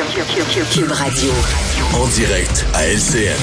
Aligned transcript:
Cube 0.00 0.92
Radio. 0.92 1.30
En 1.92 2.06
direct 2.06 2.64
à 2.72 2.86
LCN. 2.86 3.36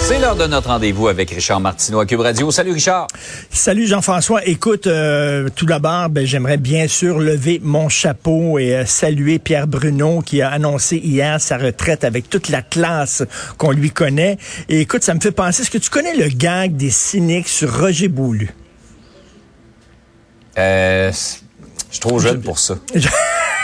C'est 0.00 0.18
l'heure 0.18 0.34
de 0.34 0.46
notre 0.48 0.68
rendez-vous 0.68 1.06
avec 1.06 1.30
Richard 1.30 1.60
Martineau 1.60 2.00
à 2.00 2.06
Cube 2.06 2.18
Radio. 2.18 2.50
Salut 2.50 2.72
Richard. 2.72 3.06
Salut 3.48 3.86
Jean-François. 3.86 4.44
Écoute, 4.44 4.88
euh, 4.88 5.48
tout 5.54 5.66
d'abord, 5.66 6.08
ben, 6.08 6.26
j'aimerais 6.26 6.56
bien 6.56 6.88
sûr 6.88 7.20
lever 7.20 7.60
mon 7.62 7.88
chapeau 7.88 8.58
et 8.58 8.74
euh, 8.74 8.86
saluer 8.86 9.38
Pierre 9.38 9.68
Bruno 9.68 10.20
qui 10.20 10.42
a 10.42 10.50
annoncé 10.50 10.96
hier 10.96 11.40
sa 11.40 11.56
retraite 11.56 12.02
avec 12.02 12.28
toute 12.28 12.48
la 12.48 12.62
classe 12.62 13.22
qu'on 13.56 13.70
lui 13.70 13.92
connaît. 13.92 14.36
Et 14.68 14.80
écoute, 14.80 15.04
ça 15.04 15.14
me 15.14 15.20
fait 15.20 15.30
penser, 15.30 15.62
est-ce 15.62 15.70
que 15.70 15.78
tu 15.78 15.90
connais 15.90 16.16
le 16.16 16.26
gag 16.26 16.74
des 16.74 16.90
cyniques 16.90 17.48
sur 17.48 17.78
Roger 17.78 18.08
Boulu? 18.08 18.50
Euh, 20.58 21.12
je 21.12 21.94
suis 21.94 22.00
trop 22.00 22.18
jeune 22.18 22.40
pour 22.40 22.58
ça. 22.58 22.74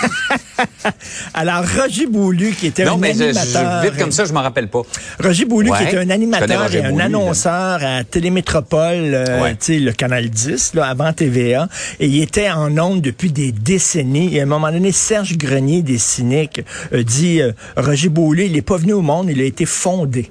Alors, 1.35 1.65
Roger 1.79 2.07
Boulu, 2.07 2.53
qui 2.53 2.67
était 2.69 2.85
non, 2.85 2.95
un 2.95 2.99
mais 2.99 3.11
animateur... 3.11 3.83
je- 3.83 3.89
vite 3.89 3.99
comme 3.99 4.13
ça, 4.13 4.25
je 4.25 4.33
m'en 4.33 4.43
rappelle 4.43 4.69
pas. 4.69 4.83
Roger 5.23 5.45
Boulu, 5.45 5.71
Ouais, 5.71 5.79
qui 5.79 5.85
était 5.85 5.99
un 5.99 6.11
animateur 6.11 6.75
et 6.75 6.85
un 6.85 6.97
là. 6.97 7.05
annonceur 7.05 7.81
à 7.83 8.05
Télémétropole, 8.05 9.15
euh, 9.15 9.43
Ouais. 9.43 9.53
tu 9.57 9.75
sais, 9.75 9.79
le 9.79 9.93
Canal 9.93 10.29
10, 10.31 10.75
là, 10.75 10.87
avant 10.87 11.13
TVA. 11.13 11.69
Et 12.01 12.07
il 12.07 12.23
était 12.23 12.51
en 12.51 12.77
ondes 12.79 13.01
depuis 13.01 13.33
des 13.33 13.53
décennies. 13.53 14.35
Et 14.37 14.41
à 14.41 14.43
un 14.45 14.47
moment 14.47 14.71
donné, 14.71 14.93
Serge 14.93 15.37
Grenier, 15.37 15.83
des 15.83 15.99
cyniques, 15.99 16.63
euh, 16.93 17.03
dit, 17.03 17.41
euh, 17.41 17.53
Roger 17.77 18.09
Boulu, 18.09 18.45
il 18.47 18.53
n'est 18.53 18.63
pas 18.63 18.77
venu 18.77 18.93
au 18.93 19.03
monde, 19.03 19.29
il 19.31 19.41
a 19.41 19.45
été 19.45 19.67
fondé. 19.67 20.31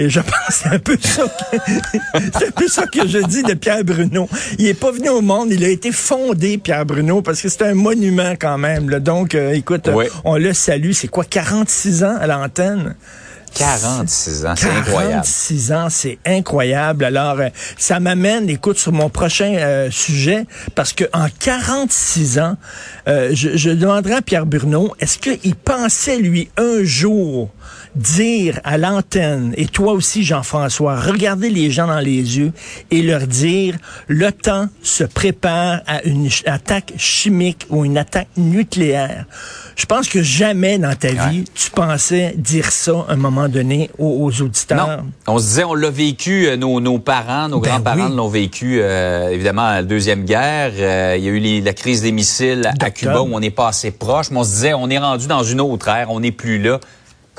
Et 0.00 0.08
je 0.08 0.20
pense 0.20 0.32
que 0.46 0.52
c'est 0.54 0.68
un 0.68 0.78
peu 0.78 0.96
ça 0.98 1.24
que, 1.24 1.56
c'est 2.38 2.46
un 2.48 2.50
peu 2.52 2.68
ça 2.68 2.86
que 2.86 3.06
je 3.06 3.18
dis 3.18 3.42
de 3.42 3.52
Pierre 3.52 3.84
Bruno. 3.84 4.30
Il 4.58 4.66
est 4.66 4.72
pas 4.72 4.90
venu 4.90 5.10
au 5.10 5.20
monde, 5.20 5.52
il 5.52 5.62
a 5.62 5.68
été 5.68 5.92
fondé, 5.92 6.56
Pierre 6.56 6.86
Bruno, 6.86 7.20
parce 7.20 7.42
que 7.42 7.50
c'est 7.50 7.62
un 7.64 7.74
monument 7.74 8.32
quand 8.40 8.56
même. 8.56 8.88
là. 8.88 8.98
Donc, 8.98 9.34
euh, 9.34 9.52
écoute, 9.52 9.90
on 10.24 10.38
le 10.38 10.54
salue. 10.54 10.92
C'est 10.92 11.08
quoi, 11.08 11.24
46 11.24 12.04
ans 12.04 12.16
à 12.18 12.26
l'antenne? 12.26 12.94
46 13.54 14.46
ans, 14.46 14.54
c'est 14.56 14.70
incroyable. 14.70 15.12
46 15.12 15.72
ans, 15.72 15.88
c'est 15.90 16.18
incroyable. 16.26 17.04
Alors, 17.04 17.40
euh, 17.40 17.48
ça 17.76 18.00
m'amène, 18.00 18.48
écoute, 18.48 18.78
sur 18.78 18.92
mon 18.92 19.08
prochain 19.08 19.54
euh, 19.56 19.90
sujet, 19.90 20.46
parce 20.74 20.92
que 20.92 21.04
en 21.12 21.26
46 21.38 22.38
ans, 22.38 22.56
euh, 23.08 23.30
je, 23.32 23.56
je 23.56 23.70
demanderai 23.70 24.14
à 24.14 24.22
Pierre 24.22 24.46
Bruno, 24.46 24.94
est-ce 25.00 25.18
qu'il 25.18 25.54
pensait, 25.54 26.18
lui, 26.18 26.50
un 26.56 26.82
jour, 26.84 27.50
dire 27.94 28.60
à 28.64 28.78
l'antenne, 28.78 29.52
et 29.56 29.66
toi 29.66 29.92
aussi, 29.92 30.22
Jean-François, 30.22 31.00
regarder 31.00 31.50
les 31.50 31.70
gens 31.70 31.86
dans 31.86 31.98
les 31.98 32.38
yeux 32.38 32.52
et 32.90 33.02
leur 33.02 33.26
dire, 33.26 33.76
temps 34.42 34.68
se 34.82 35.04
prépare 35.04 35.80
à 35.86 36.02
une 36.04 36.28
attaque 36.46 36.92
chimique 36.96 37.66
ou 37.68 37.84
une 37.84 37.98
attaque 37.98 38.28
nucléaire. 38.36 39.26
Je 39.80 39.86
pense 39.86 40.08
que 40.10 40.22
jamais 40.22 40.76
dans 40.78 40.94
ta 40.94 41.08
vie, 41.08 41.44
tu 41.54 41.70
pensais 41.70 42.34
dire 42.36 42.70
ça 42.70 43.06
à 43.08 43.12
un 43.12 43.16
moment 43.16 43.48
donné 43.48 43.88
aux, 43.98 44.26
aux 44.26 44.42
auditeurs. 44.42 44.98
Non, 44.98 45.04
on 45.26 45.38
se 45.38 45.44
disait, 45.44 45.64
on 45.64 45.72
l'a 45.72 45.88
vécu, 45.88 46.46
euh, 46.48 46.56
nos, 46.58 46.80
nos 46.80 46.98
parents, 46.98 47.48
nos 47.48 47.60
Ben 47.60 47.70
grands-parents 47.70 48.10
oui. 48.10 48.14
l'ont 48.16 48.28
vécu, 48.28 48.78
euh, 48.82 49.30
évidemment, 49.30 49.62
à 49.64 49.74
la 49.76 49.82
Deuxième 49.82 50.26
Guerre. 50.26 50.72
Euh, 50.78 51.14
il 51.16 51.24
y 51.24 51.28
a 51.28 51.30
eu 51.30 51.38
les- 51.38 51.60
la 51.62 51.72
crise 51.72 52.02
des 52.02 52.12
missiles 52.12 52.70
à. 52.78 52.90
Cuba 52.90 53.22
où 53.22 53.30
on 53.34 53.40
n'est 53.40 53.50
pas 53.50 53.68
assez 53.68 53.90
proche, 53.90 54.30
mais 54.30 54.36
on 54.38 54.44
se 54.44 54.50
disait, 54.50 54.74
on 54.74 54.90
est 54.90 54.98
rendu 54.98 55.26
dans 55.26 55.42
une 55.44 55.62
autre 55.62 55.88
ère, 55.88 56.10
on 56.10 56.20
n'est 56.20 56.30
plus 56.32 56.58
là. 56.60 56.78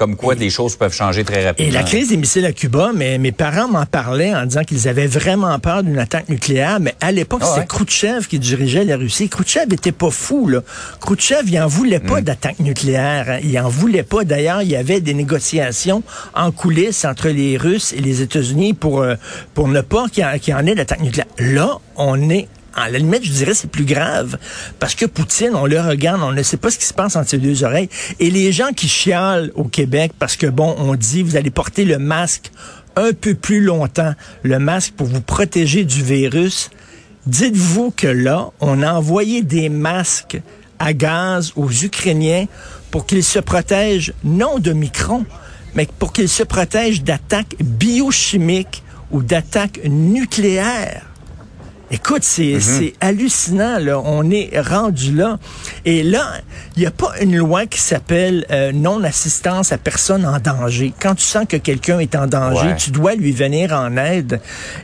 Comme 0.01 0.15
quoi, 0.15 0.33
les 0.33 0.49
choses 0.49 0.75
peuvent 0.77 0.95
changer 0.95 1.23
très 1.23 1.45
rapidement. 1.45 1.69
Et 1.69 1.71
la 1.71 1.83
crise 1.83 2.09
des 2.09 2.17
missiles 2.17 2.45
à 2.47 2.53
Cuba, 2.53 2.89
mais 2.95 3.19
mes 3.19 3.31
parents 3.31 3.67
m'en 3.67 3.85
parlaient 3.85 4.33
en 4.33 4.47
disant 4.47 4.63
qu'ils 4.63 4.87
avaient 4.87 5.05
vraiment 5.05 5.59
peur 5.59 5.83
d'une 5.83 5.99
attaque 5.99 6.27
nucléaire, 6.27 6.79
mais 6.79 6.95
à 7.01 7.11
l'époque, 7.11 7.41
Ah 7.43 7.45
c'était 7.49 7.59
ouais. 7.59 7.65
Khrouchtchev 7.67 8.25
qui 8.27 8.39
dirigeait 8.39 8.83
la 8.83 8.97
Russie. 8.97 9.29
Khrouchtchev 9.29 9.71
était 9.71 9.91
pas 9.91 10.09
fou, 10.09 10.47
là. 10.47 10.61
Khrouchtchev, 11.01 11.43
il 11.45 11.59
en 11.61 11.67
voulait 11.67 11.99
pas 11.99 12.19
Hmm. 12.19 12.23
d'attaque 12.23 12.59
nucléaire. 12.61 13.25
hein. 13.29 13.39
Il 13.43 13.59
en 13.59 13.69
voulait 13.69 14.01
pas. 14.01 14.23
D'ailleurs, 14.23 14.63
il 14.63 14.69
y 14.69 14.75
avait 14.75 15.01
des 15.01 15.13
négociations 15.13 16.01
en 16.33 16.51
coulisses 16.51 17.05
entre 17.05 17.29
les 17.29 17.57
Russes 17.57 17.93
et 17.93 18.01
les 18.01 18.23
États-Unis 18.23 18.73
pour, 18.73 19.01
euh, 19.01 19.13
pour 19.53 19.67
ne 19.67 19.81
pas 19.81 20.07
qu'il 20.11 20.23
y, 20.23 20.25
en- 20.25 20.39
qu'il 20.39 20.53
y 20.53 20.57
en 20.57 20.65
ait 20.65 20.73
d'attaque 20.73 21.01
nucléaire. 21.01 21.27
Là, 21.37 21.77
on 21.95 22.27
est 22.31 22.47
à 22.75 22.89
la 22.89 22.97
limite, 22.97 23.23
je 23.23 23.31
dirais, 23.31 23.53
c'est 23.53 23.69
plus 23.69 23.85
grave. 23.85 24.37
Parce 24.79 24.95
que 24.95 25.05
Poutine, 25.05 25.55
on 25.55 25.65
le 25.65 25.79
regarde, 25.79 26.21
on 26.23 26.31
ne 26.31 26.43
sait 26.43 26.57
pas 26.57 26.71
ce 26.71 26.77
qui 26.77 26.85
se 26.85 26.93
passe 26.93 27.15
entre 27.15 27.29
ses 27.29 27.37
deux 27.37 27.63
oreilles. 27.63 27.89
Et 28.19 28.29
les 28.29 28.51
gens 28.51 28.71
qui 28.75 28.87
chialent 28.87 29.51
au 29.55 29.65
Québec, 29.65 30.13
parce 30.17 30.35
que 30.35 30.47
bon, 30.47 30.75
on 30.77 30.95
dit, 30.95 31.23
vous 31.23 31.35
allez 31.35 31.51
porter 31.51 31.85
le 31.85 31.97
masque 31.97 32.51
un 32.95 33.13
peu 33.13 33.35
plus 33.35 33.61
longtemps, 33.61 34.13
le 34.43 34.59
masque 34.59 34.93
pour 34.95 35.07
vous 35.07 35.21
protéger 35.21 35.83
du 35.83 36.03
virus. 36.03 36.69
Dites-vous 37.25 37.91
que 37.91 38.07
là, 38.07 38.49
on 38.59 38.81
a 38.81 38.93
envoyé 38.93 39.41
des 39.41 39.69
masques 39.69 40.39
à 40.79 40.93
gaz 40.93 41.53
aux 41.55 41.71
Ukrainiens 41.71 42.45
pour 42.89 43.05
qu'ils 43.05 43.23
se 43.23 43.39
protègent 43.39 44.13
non 44.23 44.59
de 44.59 44.73
microns, 44.73 45.25
mais 45.75 45.87
pour 45.99 46.11
qu'ils 46.11 46.29
se 46.29 46.43
protègent 46.43 47.03
d'attaques 47.03 47.55
biochimiques 47.59 48.83
ou 49.11 49.21
d'attaques 49.21 49.79
nucléaires. 49.85 51.10
Écoute, 51.93 52.23
c'est 52.23 52.59
c'est 52.61 52.93
hallucinant, 53.01 53.77
là. 53.77 53.99
On 54.05 54.29
est 54.31 54.57
rendu 54.59 55.13
là. 55.13 55.37
Et 55.83 56.03
là, 56.03 56.35
il 56.77 56.79
n'y 56.79 56.85
a 56.85 56.91
pas 56.91 57.11
une 57.21 57.35
loi 57.35 57.65
qui 57.65 57.79
s'appelle 57.81 58.45
euh, 58.49 58.71
non-assistance 58.71 59.73
à 59.73 59.77
personne 59.77 60.25
en 60.25 60.39
danger. 60.39 60.93
Quand 61.01 61.15
tu 61.15 61.23
sens 61.25 61.45
que 61.47 61.57
quelqu'un 61.57 61.99
est 61.99 62.15
en 62.15 62.27
danger, 62.27 62.67
Ouais. 62.67 62.75
tu 62.77 62.91
dois 62.91 63.15
lui 63.15 63.33
venir 63.33 63.73
en 63.73 63.97
aide. 63.97 64.39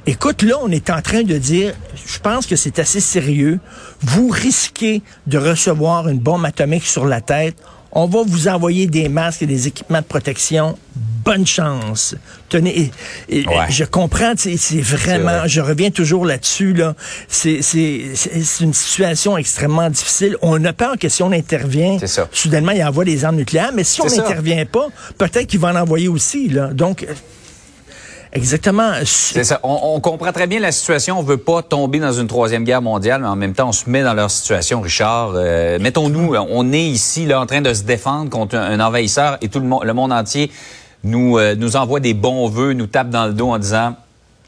Écoute, 0.05 0.41
là, 0.41 0.55
on 0.61 0.69
est 0.69 0.89
en 0.89 1.01
train 1.01 1.23
de 1.23 1.37
dire, 1.37 1.73
je 2.05 2.19
pense 2.19 2.45
que 2.45 2.57
c'est 2.57 2.77
assez 2.79 2.99
sérieux. 2.99 3.59
Vous 4.01 4.27
risquez 4.27 5.01
de 5.27 5.37
recevoir 5.37 6.09
une 6.09 6.19
bombe 6.19 6.43
atomique 6.45 6.85
sur 6.85 7.05
la 7.05 7.21
tête. 7.21 7.55
On 7.99 8.05
va 8.05 8.19
vous 8.27 8.47
envoyer 8.47 8.85
des 8.85 9.09
masques 9.09 9.41
et 9.41 9.47
des 9.47 9.65
équipements 9.67 10.01
de 10.01 10.05
protection. 10.05 10.77
Bonne 11.25 11.47
chance. 11.47 12.13
Tenez, 12.47 12.91
et- 13.27 13.39
et- 13.39 13.47
Ouais. 13.47 13.65
je 13.69 13.83
comprends, 13.85 14.33
c'est 14.37 14.55
vraiment, 14.81 15.39
vrai. 15.39 15.49
je 15.49 15.61
reviens 15.61 15.89
toujours 15.89 16.23
là-dessus, 16.23 16.73
là. 16.73 16.95
C'est, 17.27 17.63
c'est, 17.63 18.11
c'est 18.13 18.43
c'est 18.43 18.63
une 18.63 18.73
situation 18.75 19.35
extrêmement 19.35 19.89
difficile. 19.89 20.37
On 20.43 20.63
a 20.63 20.73
peur 20.73 20.93
que 20.99 21.09
si 21.09 21.23
on 21.23 21.31
intervient, 21.31 21.97
soudainement, 22.31 22.71
il 22.71 22.83
envoie 22.83 23.03
des 23.03 23.25
armes 23.25 23.37
nucléaires, 23.37 23.71
mais 23.73 23.83
si 23.83 23.99
on 24.01 24.05
n'intervient 24.05 24.65
pas, 24.67 24.87
peut-être 25.17 25.47
qu'il 25.47 25.59
va 25.59 25.69
en 25.69 25.75
envoyer 25.77 26.07
aussi, 26.07 26.49
là. 26.49 26.67
Donc, 26.67 27.03
exactement. 28.33 28.91
C'est 29.03 29.43
ça. 29.43 29.59
On, 29.63 29.79
on 29.95 29.99
comprend 29.99 30.31
très 30.31 30.47
bien 30.47 30.59
la 30.59 30.71
situation. 30.71 31.19
On 31.19 31.23
veut 31.23 31.37
pas 31.37 31.61
tomber 31.61 31.99
dans 31.99 32.11
une 32.11 32.27
troisième 32.27 32.63
guerre 32.63 32.81
mondiale, 32.81 33.21
mais 33.21 33.27
en 33.27 33.35
même 33.35 33.53
temps, 33.53 33.69
on 33.69 33.73
se 33.73 33.89
met 33.89 34.03
dans 34.03 34.13
leur 34.13 34.31
situation, 34.31 34.81
Richard. 34.81 35.33
Euh, 35.35 35.77
Mettons-nous, 35.79 36.35
on 36.35 36.71
est 36.73 36.85
ici 36.85 37.25
là 37.25 37.41
en 37.41 37.45
train 37.45 37.61
de 37.61 37.73
se 37.73 37.83
défendre 37.83 38.29
contre 38.29 38.55
un, 38.55 38.79
envahisseur 38.79 39.37
et 39.41 39.49
tout 39.49 39.59
le 39.59 39.65
monde, 39.65 39.83
le 39.83 39.93
monde 39.93 40.11
entier 40.11 40.51
nous 41.03 41.37
euh, 41.37 41.55
nous 41.55 41.75
envoie 41.75 41.99
des 41.99 42.13
bons 42.13 42.47
vœux, 42.49 42.73
nous 42.73 42.87
tape 42.87 43.09
dans 43.09 43.25
le 43.25 43.33
dos 43.33 43.49
en 43.49 43.59
disant 43.59 43.95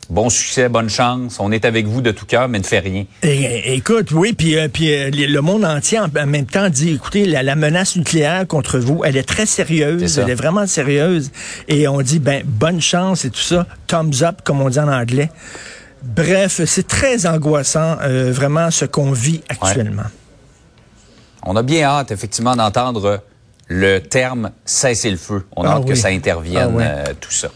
bon 0.10 0.30
succès, 0.30 0.70
bonne 0.70 0.90
chance, 0.90 1.40
on 1.40 1.52
est 1.52 1.66
avec 1.66 1.86
vous 1.86 2.02
de 2.02 2.12
tout 2.12 2.26
cœur, 2.26 2.48
mais 2.50 2.58
ne 2.60 2.64
fait 2.64 2.80
rien. 2.80 3.06
É- 3.22 3.76
écoute, 3.76 4.12
oui, 4.12 4.34
puis 4.34 4.58
euh, 4.58 4.68
puis 4.68 4.92
euh, 4.94 5.10
le 5.12 5.40
monde 5.42 5.64
entier 5.66 6.00
en, 6.00 6.06
en 6.06 6.26
même 6.26 6.46
temps 6.46 6.70
dit, 6.70 6.92
écoutez, 6.94 7.26
la, 7.26 7.44
la 7.44 7.56
menace 7.56 7.96
nucléaire 7.96 8.48
contre 8.48 8.80
vous, 8.80 9.02
elle 9.06 9.18
est 9.18 9.24
très 9.28 9.46
sérieuse, 9.46 10.18
elle 10.18 10.30
est 10.30 10.36
vraiment 10.36 10.66
sérieuse, 10.68 11.32
et 11.68 11.88
on 11.88 12.02
dit, 12.02 12.20
ben 12.20 12.42
bonne 12.46 12.82
chance 12.82 13.26
et 13.26 13.30
tout 13.30 13.40
ça, 13.40 13.68
thumbs 13.88 14.24
up 14.24 14.42
comme 14.44 14.62
on 14.62 14.70
dit 14.70 14.80
en 14.80 14.92
anglais. 14.92 15.30
Bref, 16.02 16.62
c'est 16.66 16.88
très 16.88 17.26
angoissant, 17.28 17.98
euh, 18.02 18.32
vraiment 18.32 18.72
ce 18.72 18.86
qu'on 18.86 19.12
vit 19.12 19.42
actuellement. 19.50 20.04
On 21.46 21.56
a 21.56 21.64
bien 21.64 21.84
hâte, 21.84 22.12
effectivement, 22.12 22.56
d'entendre 22.56 23.22
le 23.68 24.00
terme 24.00 24.52
cesser 24.66 25.12
le 25.12 25.18
feu. 25.18 25.46
On 25.56 25.64
a 25.64 25.70
Ah 25.70 25.76
hâte 25.76 25.86
que 25.86 25.96
ça 25.96 26.08
intervienne, 26.08 26.70
Ah 26.74 26.76
ouais. 26.76 27.14
tout 27.20 27.32
ça. 27.32 27.50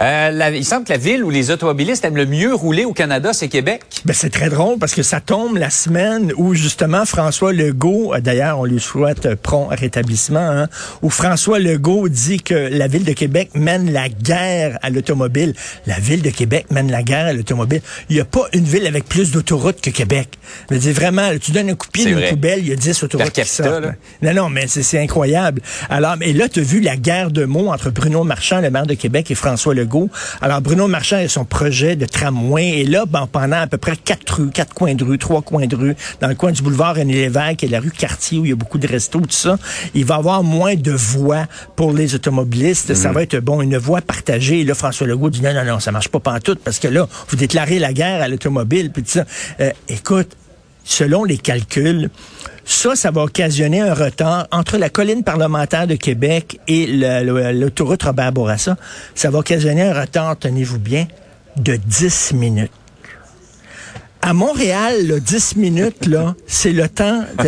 Euh, 0.00 0.30
la- 0.30 0.50
il 0.50 0.64
semble 0.64 0.84
que 0.84 0.92
la 0.92 0.98
ville 0.98 1.22
où 1.22 1.30
les 1.30 1.50
automobilistes 1.50 2.04
aiment 2.04 2.16
le 2.16 2.26
mieux 2.26 2.54
rouler 2.54 2.84
au 2.84 2.92
Canada, 2.92 3.32
c'est 3.32 3.48
Québec. 3.48 3.82
Ben, 4.04 4.14
c'est 4.14 4.30
très 4.30 4.48
drôle 4.48 4.78
parce 4.78 4.94
que 4.94 5.02
ça 5.02 5.20
tombe 5.20 5.56
la 5.56 5.70
semaine 5.70 6.32
où 6.36 6.54
justement 6.54 7.04
François 7.04 7.52
Legault, 7.52 8.14
euh, 8.14 8.20
d'ailleurs 8.20 8.58
on 8.58 8.64
lui 8.64 8.80
souhaite 8.80 9.26
euh, 9.26 9.36
prompt 9.40 9.68
rétablissement, 9.70 10.38
hein, 10.40 10.68
où 11.02 11.10
François 11.10 11.58
Legault 11.58 12.08
dit 12.08 12.38
que 12.40 12.54
la 12.54 12.86
ville 12.88 13.04
de 13.04 13.12
Québec 13.12 13.50
mène 13.54 13.92
la 13.92 14.08
guerre 14.08 14.78
à 14.82 14.90
l'automobile. 14.90 15.54
La 15.86 15.98
ville 15.98 16.22
de 16.22 16.30
Québec 16.30 16.66
mène 16.70 16.90
la 16.90 17.02
guerre 17.02 17.26
à 17.26 17.32
l'automobile. 17.32 17.82
Il 18.08 18.14
n'y 18.16 18.20
a 18.22 18.24
pas 18.24 18.46
une 18.54 18.64
ville 18.64 18.86
avec 18.86 19.04
plus 19.04 19.30
d'autoroutes 19.30 19.80
que 19.80 19.90
Québec. 19.90 20.28
Je 20.70 20.74
veux 20.74 20.80
dire, 20.80 20.94
vraiment, 20.94 21.28
là, 21.30 21.38
tu 21.38 21.52
donnes 21.52 21.70
un 21.70 21.74
coup 21.74 21.86
de 21.86 21.92
pied 21.92 22.04
C'est 22.04 22.10
dans 22.10 22.16
une 22.16 22.22
vrai. 22.22 22.30
poubelle, 22.30 22.58
il 22.60 22.68
y 22.68 22.72
a 22.72 22.76
10 22.76 23.02
autoroutes 23.02 23.26
qui 23.26 23.32
capita, 23.42 23.64
sortent. 23.64 23.82
là. 23.84 23.92
Non, 24.22 24.44
non, 24.44 24.48
mais 24.48 24.66
c'est 24.68 24.98
incroyable. 24.98 25.60
Alors, 25.90 26.16
mais 26.18 26.32
là, 26.32 26.48
tu 26.48 26.60
as 26.60 26.62
vu 26.62 26.80
la 26.80 26.96
guerre 26.96 27.30
de 27.30 27.44
mots 27.44 27.68
entre 27.70 27.90
Bruno 27.90 28.24
Marchand, 28.24 28.60
le 28.60 28.70
maire 28.70 28.86
de 28.86 28.94
Québec, 28.94 29.30
et 29.30 29.34
François 29.34 29.74
Legault. 29.74 29.82
Alors, 30.40 30.60
Bruno 30.60 30.88
Marchand 30.88 31.16
a 31.16 31.28
son 31.28 31.44
projet 31.44 31.96
de 31.96 32.06
tramway. 32.06 32.80
Et 32.80 32.84
là, 32.84 33.04
ben, 33.06 33.26
pendant 33.30 33.56
à 33.56 33.66
peu 33.66 33.78
près 33.78 33.96
quatre 33.96 34.40
rues, 34.40 34.50
quatre 34.50 34.74
coins 34.74 34.94
de 34.94 35.04
rue, 35.04 35.18
trois 35.18 35.42
coins 35.42 35.66
de 35.66 35.76
rue, 35.76 35.96
dans 36.20 36.28
le 36.28 36.34
coin 36.34 36.52
du 36.52 36.62
boulevard 36.62 36.96
René 36.96 37.14
Lévesque 37.14 37.64
et 37.64 37.68
la 37.68 37.80
rue 37.80 37.90
Cartier, 37.90 38.38
où 38.38 38.44
il 38.44 38.50
y 38.50 38.52
a 38.52 38.56
beaucoup 38.56 38.78
de 38.78 38.86
restos, 38.86 39.20
tout 39.20 39.30
ça, 39.30 39.58
il 39.94 40.04
va 40.04 40.16
y 40.16 40.18
avoir 40.18 40.42
moins 40.42 40.74
de 40.74 40.92
voies 40.92 41.46
pour 41.76 41.92
les 41.92 42.14
automobilistes. 42.14 42.94
Ça 42.94 43.12
va 43.12 43.22
être, 43.22 43.38
bon, 43.38 43.60
une 43.62 43.78
voie 43.78 44.00
partagée. 44.00 44.60
Et 44.60 44.64
là, 44.64 44.74
François 44.74 45.06
Legault 45.06 45.30
dit, 45.30 45.42
non, 45.42 45.54
non, 45.54 45.64
non, 45.64 45.80
ça 45.80 45.92
marche 45.92 46.08
pas 46.08 46.20
pantoute, 46.20 46.60
parce 46.64 46.78
que 46.78 46.88
là, 46.88 47.08
vous 47.28 47.36
déclarez 47.36 47.78
la 47.78 47.92
guerre 47.92 48.22
à 48.22 48.28
l'automobile, 48.28 48.90
puis 48.90 49.02
tout 49.02 49.10
ça. 49.10 49.24
Euh, 49.60 49.70
écoute, 49.88 50.36
selon 50.84 51.24
les 51.24 51.38
calculs, 51.38 52.10
Ça, 52.72 52.96
ça 52.96 53.10
va 53.10 53.22
occasionner 53.22 53.80
un 53.80 53.94
retard 53.94 54.48
entre 54.50 54.78
la 54.78 54.88
colline 54.88 55.22
parlementaire 55.22 55.86
de 55.86 55.94
Québec 55.94 56.58
et 56.66 56.86
l'autoroute 56.86 58.02
Robert 58.02 58.32
Bourassa. 58.32 58.76
Ça 59.14 59.30
va 59.30 59.38
occasionner 59.38 59.82
un 59.82 60.00
retard, 60.00 60.36
tenez-vous 60.38 60.78
bien, 60.78 61.06
de 61.56 61.76
10 61.76 62.32
minutes. 62.32 62.72
À 64.24 64.34
Montréal, 64.34 65.04
là, 65.08 65.18
10 65.18 65.56
minutes, 65.56 66.06
là, 66.06 66.36
c'est 66.46 66.70
le 66.70 66.88
temps. 66.88 67.24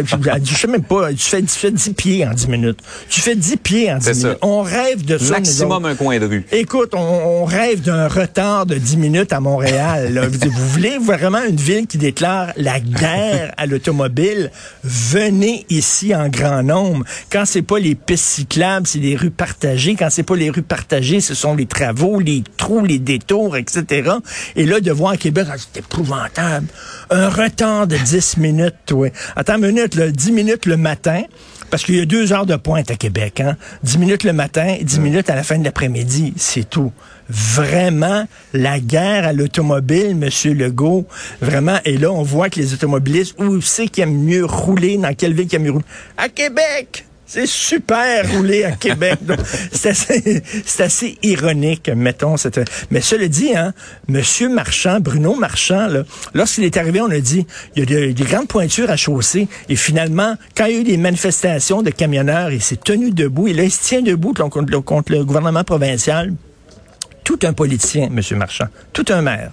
Je 0.44 0.56
sais 0.56 0.66
même 0.66 0.82
pas, 0.82 1.12
tu 1.12 1.18
fais, 1.18 1.40
tu 1.40 1.46
fais 1.46 1.70
10 1.70 1.90
pieds 1.90 2.26
en 2.26 2.34
10 2.34 2.48
minutes. 2.48 2.80
Tu 3.08 3.20
fais 3.20 3.36
10 3.36 3.56
pieds 3.58 3.92
en 3.92 3.98
10 3.98 4.24
minutes. 4.24 4.38
On 4.42 4.62
rêve 4.62 5.04
de 5.04 5.16
ça. 5.16 5.34
Maximum 5.34 5.84
un 5.84 5.94
coin 5.94 6.18
de 6.18 6.26
rue. 6.26 6.44
Écoute, 6.50 6.92
on, 6.94 7.44
rêve 7.44 7.80
d'un 7.80 8.08
retard 8.08 8.66
de 8.66 8.74
10 8.74 8.96
minutes 8.96 9.32
à 9.32 9.38
Montréal. 9.38 10.28
Vous 10.42 10.68
voulez 10.70 10.98
vraiment 10.98 11.44
une 11.48 11.56
ville 11.56 11.86
qui 11.86 11.96
déclare 11.96 12.48
la 12.56 12.80
guerre 12.80 13.54
à 13.56 13.66
l'automobile? 13.66 14.50
Venez 14.82 15.66
ici 15.70 16.12
en 16.12 16.28
grand 16.28 16.64
nombre. 16.64 17.04
Quand 17.30 17.44
c'est 17.44 17.62
pas 17.62 17.78
les 17.78 17.94
pistes 17.94 18.24
cyclables, 18.24 18.88
c'est 18.88 18.98
les 18.98 19.14
rues 19.14 19.30
partagées. 19.30 19.94
Quand 19.94 20.08
c'est 20.10 20.24
pas 20.24 20.34
les 20.34 20.50
rues 20.50 20.62
partagées, 20.62 21.20
ce 21.20 21.34
sont 21.34 21.54
les 21.54 21.66
travaux, 21.66 22.18
les 22.18 22.42
trous, 22.56 22.84
les 22.84 22.98
détours, 22.98 23.56
etc. 23.56 24.10
Et 24.56 24.66
là, 24.66 24.80
de 24.80 24.90
voir 24.90 25.12
à 25.12 25.16
Québec, 25.16 25.46
ah, 25.48 25.54
c'est 25.56 25.78
épouvantable. 25.78 26.63
Un 27.10 27.28
retard 27.28 27.86
de 27.86 27.96
10 27.96 28.38
minutes, 28.38 28.92
oui. 28.92 29.08
Attends 29.36 29.56
une 29.56 29.66
minute, 29.66 29.94
là, 29.94 30.10
10 30.10 30.32
minutes 30.32 30.66
le 30.66 30.76
matin, 30.76 31.22
parce 31.70 31.84
qu'il 31.84 31.96
y 31.96 32.00
a 32.00 32.06
deux 32.06 32.32
heures 32.32 32.46
de 32.46 32.56
pointe 32.56 32.90
à 32.90 32.96
Québec, 32.96 33.40
hein. 33.40 33.56
10 33.82 33.98
minutes 33.98 34.24
le 34.24 34.32
matin, 34.32 34.76
10 34.80 35.00
minutes 35.00 35.30
à 35.30 35.34
la 35.34 35.42
fin 35.42 35.58
de 35.58 35.64
l'après-midi, 35.64 36.34
c'est 36.36 36.68
tout. 36.68 36.92
Vraiment, 37.28 38.26
la 38.52 38.80
guerre 38.80 39.26
à 39.26 39.32
l'automobile, 39.32 40.14
Monsieur 40.14 40.52
Legault, 40.52 41.06
vraiment, 41.40 41.78
et 41.84 41.96
là, 41.96 42.10
on 42.12 42.22
voit 42.22 42.50
que 42.50 42.60
les 42.60 42.74
automobilistes, 42.74 43.34
où 43.40 43.60
c'est 43.60 43.88
qu'ils 43.88 44.04
aiment 44.04 44.24
mieux 44.24 44.44
rouler, 44.44 44.96
dans 44.98 45.14
quelle 45.14 45.34
ville 45.34 45.46
qu'ils 45.46 45.56
aiment 45.56 45.64
mieux 45.64 45.72
rouler? 45.72 45.84
À 46.16 46.28
Québec! 46.28 47.03
C'est 47.26 47.46
super 47.46 48.30
rouler 48.32 48.64
à 48.64 48.72
Québec. 48.72 49.18
C'est 49.72 49.90
assez, 49.90 50.42
assez, 50.78 51.18
ironique, 51.22 51.88
mettons. 51.88 52.36
Cette... 52.36 52.60
Mais 52.90 53.00
cela 53.00 53.28
dit, 53.28 53.56
hein, 53.56 53.72
Monsieur 54.08 54.48
Marchand, 54.48 55.00
Bruno 55.00 55.34
Marchand, 55.34 55.88
lorsqu'il 56.34 56.64
est 56.64 56.76
arrivé, 56.76 57.00
on 57.00 57.10
a 57.10 57.20
dit, 57.20 57.46
il 57.76 57.90
y 57.90 57.96
a 57.96 58.12
des 58.12 58.24
grandes 58.24 58.48
pointures 58.48 58.90
à 58.90 58.96
chausser. 58.96 59.48
Et 59.68 59.76
finalement, 59.76 60.34
quand 60.56 60.66
il 60.66 60.74
y 60.74 60.76
a 60.76 60.80
eu 60.80 60.84
des 60.84 60.96
manifestations 60.98 61.82
de 61.82 61.90
camionneurs, 61.90 62.52
il 62.52 62.62
s'est 62.62 62.76
tenu 62.76 63.10
debout. 63.10 63.48
Et 63.48 63.54
là, 63.54 63.64
il 63.64 63.70
se 63.70 63.82
tient 63.82 64.02
debout 64.02 64.34
contre, 64.34 64.78
contre 64.80 65.12
le 65.12 65.24
gouvernement 65.24 65.64
provincial. 65.64 66.34
Tout 67.24 67.38
un 67.42 67.54
politicien, 67.54 68.10
Monsieur 68.10 68.36
Marchand. 68.36 68.66
Tout 68.92 69.06
un 69.08 69.22
maire. 69.22 69.50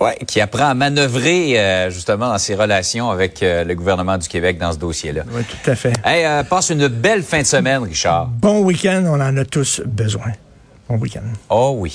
Oui, 0.00 0.10
qui 0.26 0.40
apprend 0.40 0.68
à 0.68 0.74
manœuvrer 0.74 1.58
euh, 1.58 1.90
justement 1.90 2.28
dans 2.28 2.38
ses 2.38 2.54
relations 2.54 3.10
avec 3.10 3.42
euh, 3.42 3.64
le 3.64 3.74
gouvernement 3.74 4.18
du 4.18 4.28
Québec 4.28 4.58
dans 4.58 4.72
ce 4.72 4.78
dossier-là. 4.78 5.22
Oui, 5.32 5.42
tout 5.44 5.70
à 5.70 5.74
fait. 5.74 5.92
Hey, 6.04 6.24
euh, 6.24 6.42
passe 6.44 6.70
une 6.70 6.88
belle 6.88 7.22
fin 7.22 7.40
de 7.40 7.46
semaine, 7.46 7.82
Richard. 7.82 8.26
Bon 8.26 8.60
week-end, 8.60 9.04
on 9.06 9.20
en 9.20 9.36
a 9.36 9.44
tous 9.44 9.82
besoin. 9.84 10.32
Bon 10.88 10.96
week-end. 10.96 11.20
Oh 11.50 11.74
oui. 11.78 11.94